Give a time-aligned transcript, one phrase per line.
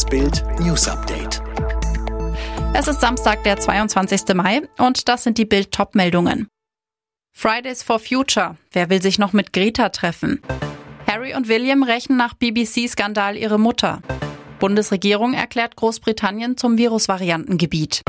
[0.00, 1.42] Das Bild News Update.
[2.72, 4.34] Es ist Samstag, der 22.
[4.34, 6.48] Mai und das sind die Bild top meldungen
[7.36, 8.56] Fridays for Future.
[8.72, 10.40] Wer will sich noch mit Greta treffen?
[11.06, 14.00] Harry und William rächen nach BBC-Skandal ihre Mutter.
[14.58, 18.00] Bundesregierung erklärt Großbritannien zum Virusvariantengebiet.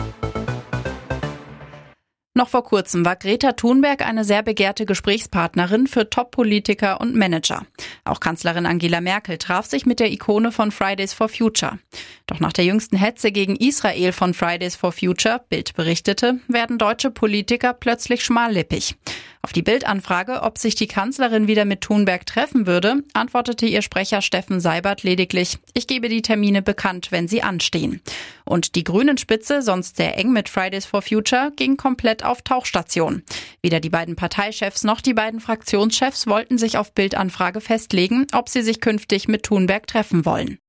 [2.33, 7.65] Noch vor kurzem war Greta Thunberg eine sehr begehrte Gesprächspartnerin für Top-Politiker und Manager.
[8.05, 11.79] Auch Kanzlerin Angela Merkel traf sich mit der Ikone von Fridays for Future.
[12.27, 17.11] Doch nach der jüngsten Hetze gegen Israel von Fridays for Future, Bild berichtete, werden deutsche
[17.11, 18.95] Politiker plötzlich schmallippig.
[19.43, 24.21] Auf die Bildanfrage, ob sich die Kanzlerin wieder mit Thunberg treffen würde, antwortete ihr Sprecher
[24.21, 28.01] Steffen Seibert lediglich, ich gebe die Termine bekannt, wenn sie anstehen.
[28.45, 33.23] Und die grünen Spitze, sonst sehr eng mit Fridays for Future, ging komplett auf Tauchstation.
[33.63, 38.61] Weder die beiden Parteichefs noch die beiden Fraktionschefs wollten sich auf Bildanfrage festlegen, ob sie
[38.61, 40.59] sich künftig mit Thunberg treffen wollen.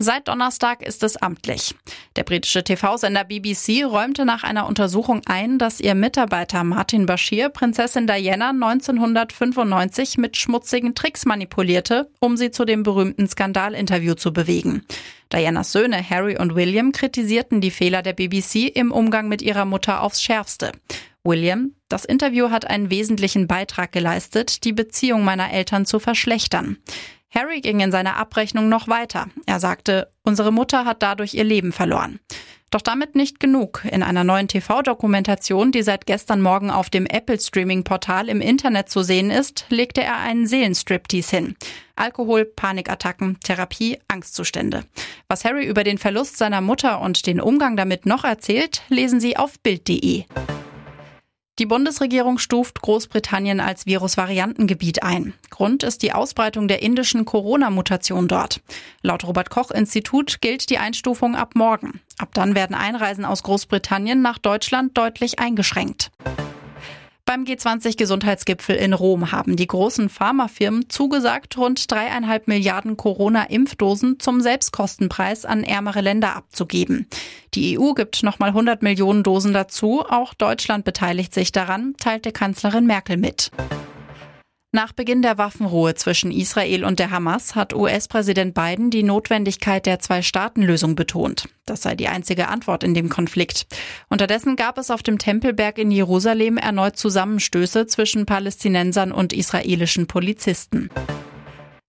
[0.00, 1.74] Seit Donnerstag ist es amtlich.
[2.14, 8.06] Der britische TV-Sender BBC räumte nach einer Untersuchung ein, dass ihr Mitarbeiter Martin Bashir Prinzessin
[8.06, 14.84] Diana 1995 mit schmutzigen Tricks manipulierte, um sie zu dem berühmten Skandalinterview zu bewegen.
[15.32, 20.02] Dianas Söhne Harry und William kritisierten die Fehler der BBC im Umgang mit ihrer Mutter
[20.02, 20.70] aufs Schärfste.
[21.24, 26.78] William, das Interview hat einen wesentlichen Beitrag geleistet, die Beziehung meiner Eltern zu verschlechtern.
[27.30, 29.28] Harry ging in seiner Abrechnung noch weiter.
[29.46, 32.20] Er sagte, unsere Mutter hat dadurch ihr Leben verloren.
[32.70, 33.82] Doch damit nicht genug.
[33.90, 39.30] In einer neuen TV-Dokumentation, die seit gestern Morgen auf dem Apple-Streaming-Portal im Internet zu sehen
[39.30, 41.56] ist, legte er einen Seelenstriptease hin.
[41.96, 44.84] Alkohol, Panikattacken, Therapie, Angstzustände.
[45.28, 49.36] Was Harry über den Verlust seiner Mutter und den Umgang damit noch erzählt, lesen Sie
[49.36, 50.24] auf Bild.de.
[51.58, 55.34] Die Bundesregierung stuft Großbritannien als Virusvariantengebiet ein.
[55.50, 58.60] Grund ist die Ausbreitung der indischen Corona-Mutation dort.
[59.02, 62.00] Laut Robert Koch Institut gilt die Einstufung ab morgen.
[62.16, 66.12] Ab dann werden Einreisen aus Großbritannien nach Deutschland deutlich eingeschränkt.
[67.28, 75.44] Beim G20-Gesundheitsgipfel in Rom haben die großen Pharmafirmen zugesagt, rund dreieinhalb Milliarden Corona-Impfdosen zum Selbstkostenpreis
[75.44, 77.06] an ärmere Länder abzugeben.
[77.52, 80.06] Die EU gibt nochmal 100 Millionen Dosen dazu.
[80.08, 83.50] Auch Deutschland beteiligt sich daran, teilte Kanzlerin Merkel mit.
[84.70, 89.98] Nach Beginn der Waffenruhe zwischen Israel und der Hamas hat US-Präsident Biden die Notwendigkeit der
[89.98, 91.48] Zwei-Staaten-Lösung betont.
[91.64, 93.66] Das sei die einzige Antwort in dem Konflikt.
[94.10, 100.90] Unterdessen gab es auf dem Tempelberg in Jerusalem erneut Zusammenstöße zwischen Palästinensern und israelischen Polizisten.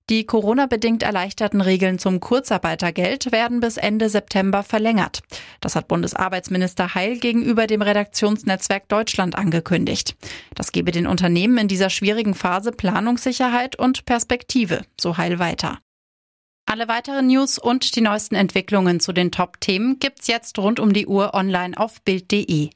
[0.10, 5.22] Die Corona-bedingt erleichterten Regeln zum Kurzarbeitergeld werden bis Ende September verlängert.
[5.62, 10.16] Das hat Bundesarbeitsminister Heil gegenüber dem Redaktionsnetzwerk Deutschland angekündigt.
[10.56, 15.78] Das gebe den Unternehmen in dieser schwierigen Phase Planungssicherheit und Perspektive, so Heil weiter.
[16.66, 21.06] Alle weiteren News und die neuesten Entwicklungen zu den Top-Themen gibt's jetzt rund um die
[21.06, 22.72] Uhr online auf Bild.de.